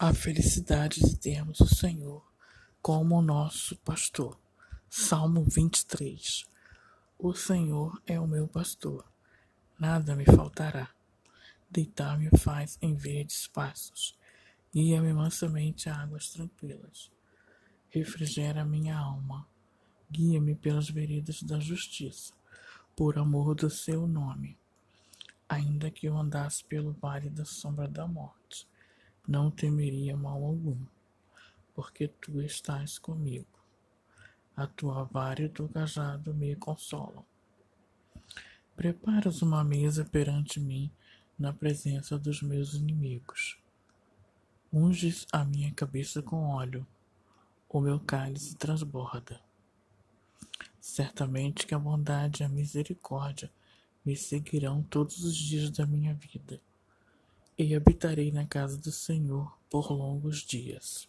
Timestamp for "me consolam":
36.32-37.22